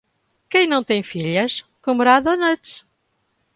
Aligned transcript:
Quem 0.49 0.65
não 0.65 0.83
tem 0.83 1.03
filhas 1.03 1.63
comerá 1.79 2.19
donuts. 2.19 2.83